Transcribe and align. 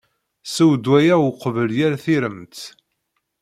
Sew 0.53 0.71
ddwa-a 0.77 1.15
uqbel 1.29 1.69
yal 1.79 1.95
tiremt. 2.03 2.57